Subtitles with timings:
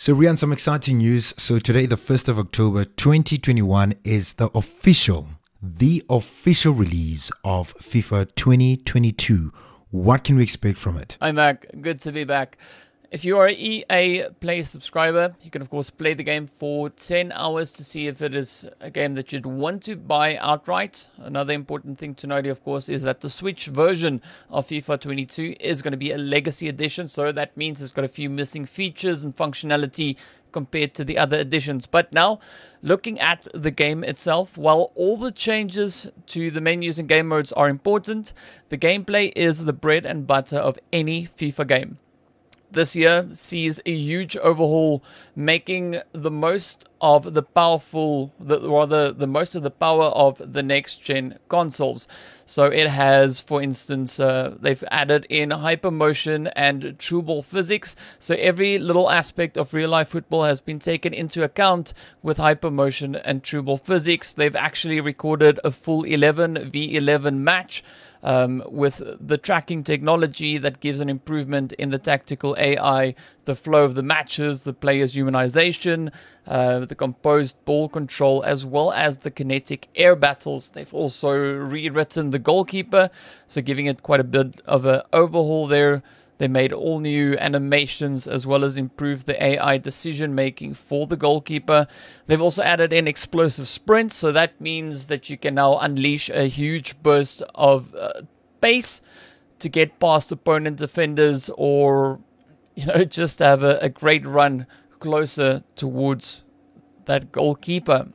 [0.00, 1.34] So, Rian, some exciting news.
[1.36, 5.26] So, today, the 1st of October 2021, is the official,
[5.60, 9.52] the official release of FIFA 2022.
[9.90, 11.16] What can we expect from it?
[11.20, 11.66] I'm back.
[11.80, 12.58] Good to be back.
[13.10, 16.90] If you are an EA Play subscriber, you can of course play the game for
[16.90, 21.06] 10 hours to see if it is a game that you'd want to buy outright.
[21.16, 24.20] Another important thing to note, of course, is that the Switch version
[24.50, 28.04] of FIFA 22 is going to be a legacy edition, so that means it's got
[28.04, 30.16] a few missing features and functionality
[30.52, 31.86] compared to the other editions.
[31.86, 32.40] But now,
[32.82, 37.52] looking at the game itself, while all the changes to the menus and game modes
[37.52, 38.34] are important,
[38.68, 41.98] the gameplay is the bread and butter of any FIFA game
[42.70, 45.02] this year sees a huge overhaul,
[45.34, 50.62] making the most of the powerful, the, rather the most of the power of the
[50.62, 52.08] next gen consoles.
[52.44, 57.94] So it has, for instance, uh, they've added in hypermotion and true ball physics.
[58.18, 61.92] So every little aspect of real life football has been taken into account
[62.22, 64.34] with hypermotion and true ball physics.
[64.34, 67.84] They've actually recorded a full 11 v 11 match
[68.22, 73.84] um, with the tracking technology that gives an improvement in the tactical AI, the flow
[73.84, 76.12] of the matches, the player's humanization,
[76.46, 80.70] uh, the composed ball control, as well as the kinetic air battles.
[80.70, 83.10] They've also rewritten the goalkeeper,
[83.46, 86.02] so giving it quite a bit of an overhaul there.
[86.38, 91.16] They made all new animations as well as improved the AI decision making for the
[91.16, 91.88] goalkeeper.
[92.26, 96.48] They've also added in explosive sprints, so that means that you can now unleash a
[96.48, 98.22] huge burst of uh,
[98.60, 99.02] pace
[99.58, 102.20] to get past opponent defenders or
[102.76, 104.66] you know just have a, a great run
[105.00, 106.44] closer towards
[107.06, 108.08] that goalkeeper.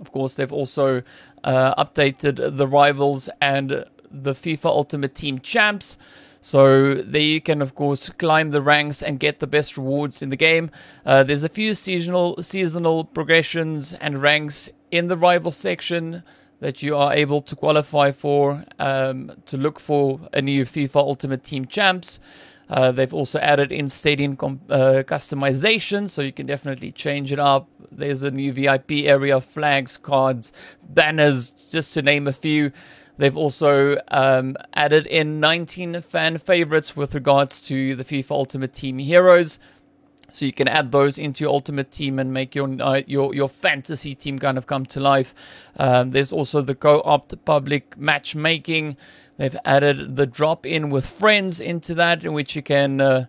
[0.00, 1.02] Of course, they've also
[1.44, 5.98] uh, updated the rivals and the FIFA Ultimate Team champs.
[6.40, 10.30] So there you can, of course, climb the ranks and get the best rewards in
[10.30, 10.70] the game.
[11.04, 16.22] Uh, there's a few seasonal seasonal progressions and ranks in the rival section
[16.60, 21.44] that you are able to qualify for um, to look for a new FIFA Ultimate
[21.44, 22.18] Team champs.
[22.68, 27.38] Uh, they've also added in stadium com- uh, customization, so you can definitely change it
[27.38, 27.68] up.
[27.90, 30.52] There's a new VIP area, flags, cards,
[30.90, 32.72] banners, just to name a few.
[33.18, 38.98] They've also um, added in 19 fan favorites with regards to the FIFA Ultimate Team
[38.98, 39.58] heroes.
[40.30, 43.48] So you can add those into your ultimate team and make your uh, your your
[43.48, 45.34] fantasy team kind of come to life.
[45.76, 48.96] Um, there's also the co-op public matchmaking.
[49.38, 53.00] They've added the drop-in with friends into that, in which you can.
[53.00, 53.26] Uh,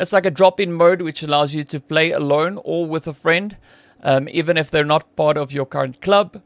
[0.00, 3.56] it's like a drop-in mode, which allows you to play alone or with a friend,
[4.02, 6.42] um, even if they're not part of your current club.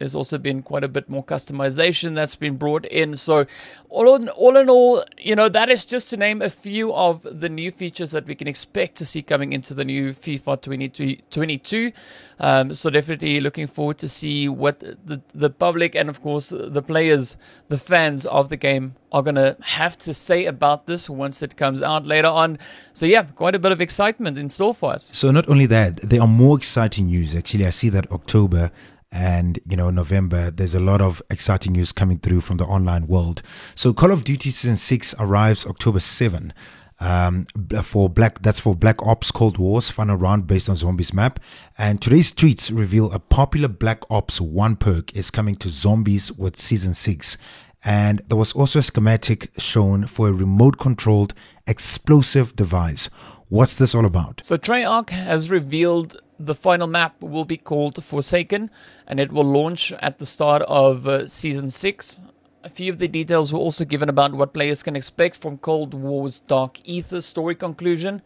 [0.00, 3.16] There's also been quite a bit more customization that's been brought in.
[3.16, 3.44] So,
[3.90, 7.26] all in all, in all, you know, that is just to name a few of
[7.30, 11.92] the new features that we can expect to see coming into the new FIFA 2022.
[12.38, 16.82] Um, so, definitely looking forward to see what the the public and, of course, the
[16.82, 17.36] players,
[17.68, 21.58] the fans of the game are going to have to say about this once it
[21.58, 22.58] comes out later on.
[22.94, 25.10] So, yeah, quite a bit of excitement in store for us.
[25.12, 27.34] So, not only that, there are more exciting news.
[27.34, 28.70] Actually, I see that October
[29.12, 33.06] and you know November there's a lot of exciting news coming through from the online
[33.06, 33.42] world.
[33.74, 36.52] So Call of Duty season 6 arrives October 7
[37.00, 37.46] um,
[37.82, 41.40] for black that's for Black Ops Cold Wars final round based on zombies map.
[41.76, 46.56] And today's tweets reveal a popular Black Ops 1 perk is coming to zombies with
[46.56, 47.36] season 6
[47.82, 51.32] and there was also a schematic shown for a remote controlled
[51.66, 53.08] explosive device.
[53.48, 54.44] What's this all about?
[54.44, 58.70] So Treyarch has revealed the final map will be called Forsaken
[59.06, 62.20] and it will launch at the start of uh, season 6.
[62.64, 65.92] A few of the details were also given about what players can expect from Cold
[65.92, 68.22] War's Dark Ether story conclusion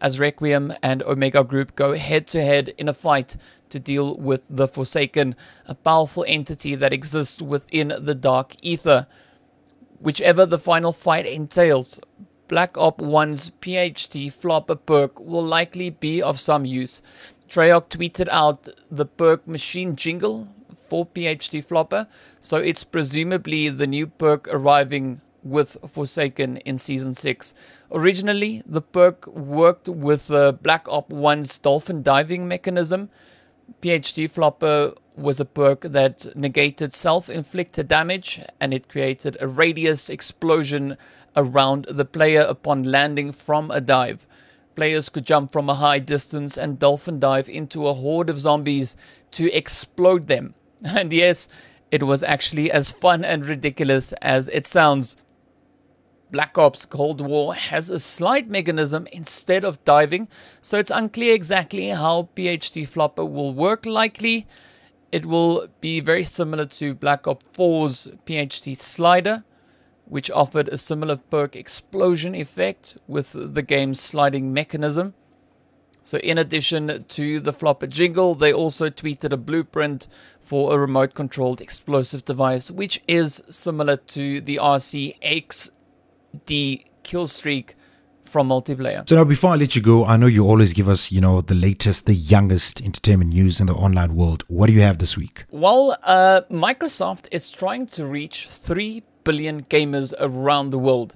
[0.00, 3.36] as Requiem and Omega Group go head to head in a fight
[3.68, 5.36] to deal with the Forsaken,
[5.66, 9.06] a powerful entity that exists within the Dark Ether.
[10.00, 12.00] Whichever the final fight entails,
[12.46, 17.02] Black Op 1's PhD flopper perk will likely be of some use.
[17.48, 22.06] Treyarch tweeted out the perk machine jingle for PhD Flopper,
[22.40, 27.54] so it's presumably the new perk arriving with Forsaken in Season 6.
[27.92, 33.08] Originally, the perk worked with the Black Op 1's dolphin diving mechanism.
[33.80, 40.08] PhD Flopper was a perk that negated self inflicted damage and it created a radius
[40.08, 40.96] explosion
[41.36, 44.26] around the player upon landing from a dive.
[44.78, 48.94] Players could jump from a high distance and dolphin dive into a horde of zombies
[49.32, 50.54] to explode them.
[50.84, 51.48] And yes,
[51.90, 55.16] it was actually as fun and ridiculous as it sounds.
[56.30, 60.28] Black Ops Cold War has a slide mechanism instead of diving,
[60.60, 63.84] so it's unclear exactly how PHD Flopper will work.
[63.84, 64.46] Likely,
[65.10, 69.42] it will be very similar to Black Ops 4's PHD slider,
[70.08, 75.14] which offered a similar perk explosion effect with the game's sliding mechanism.
[76.02, 80.08] So, in addition to the flopper jingle, they also tweeted a blueprint
[80.40, 85.70] for a remote controlled explosive device, which is similar to the RCX
[86.46, 87.74] the kill streak
[88.24, 89.08] from multiplayer.
[89.08, 91.40] So now, before I let you go, I know you always give us, you know,
[91.40, 94.44] the latest, the youngest entertainment news in the online world.
[94.48, 95.44] What do you have this week?
[95.50, 101.14] Well, uh, Microsoft is trying to reach three billion gamers around the world,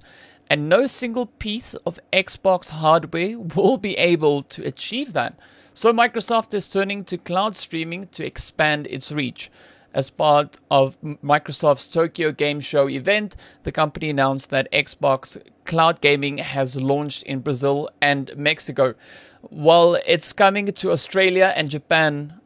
[0.51, 5.33] and no single piece of Xbox hardware will be able to achieve that.
[5.73, 9.51] So Microsoft is turning to cloud streaming to expand its reach.
[9.95, 16.37] As part of Microsoft's Tokyo Game Show event, the company announced that Xbox Cloud Gaming
[16.37, 18.95] has launched in Brazil and Mexico.
[19.41, 22.42] While it's coming to Australia and Japan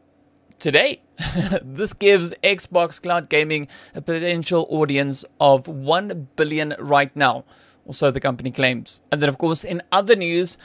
[0.58, 1.00] today,
[1.62, 7.44] this gives Xbox Cloud Gaming a potential audience of 1 billion right now,
[7.84, 9.00] or so the company claims.
[9.10, 10.56] And then, of course, in other news,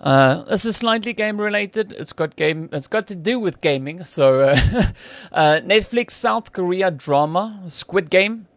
[0.00, 1.92] uh, this is slightly game related.
[1.92, 2.68] It's got game.
[2.72, 4.04] It's got to do with gaming.
[4.04, 4.56] So, uh,
[5.32, 8.48] uh, Netflix South Korea drama Squid Game,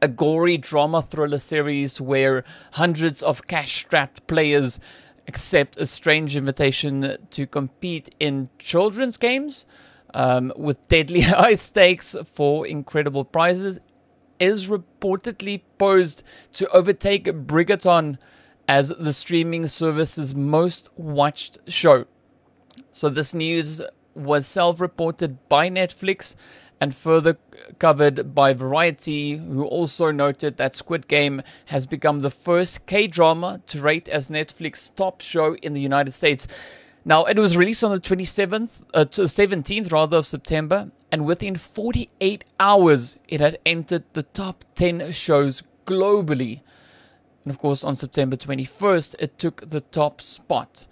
[0.00, 4.78] a gory drama thriller series where hundreds of cash-strapped players
[5.28, 9.66] accept a strange invitation to compete in children's games
[10.16, 13.78] um, with deadly high stakes for incredible prizes,
[14.40, 16.22] is reportedly posed
[16.52, 18.18] to overtake Bridgerton
[18.66, 22.06] as the streaming service's most watched show.
[22.90, 23.82] So, this news
[24.14, 26.34] was self reported by Netflix
[26.80, 27.38] and further
[27.78, 33.60] covered by Variety, who also noted that Squid Game has become the first K drama
[33.66, 36.46] to rate as Netflix's top show in the United States.
[37.08, 42.42] Now, it was released on the 27th, uh, 17th rather of September, and within 48
[42.58, 46.62] hours, it had entered the top 10 shows globally.
[47.44, 50.84] And of course, on September 21st, it took the top spot,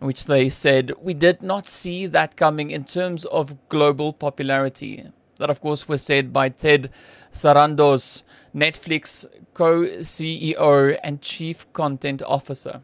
[0.00, 5.04] which they said we did not see that coming in terms of global popularity.
[5.38, 6.90] That, of course, was said by Ted
[7.32, 8.22] Sarandos,
[8.52, 9.24] Netflix
[9.54, 12.82] co CEO and chief content officer.